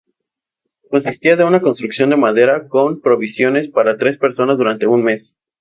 Consistía 0.89 1.35
de 1.35 1.43
una 1.43 1.61
construcción 1.61 2.09
de 2.09 2.15
madera 2.15 2.67
con 2.67 3.01
provisiones 3.01 3.67
para 3.69 3.97
tres 3.99 4.17
personas 4.17 4.57
durante 4.57 4.87
un 4.87 5.03
mes. 5.03 5.37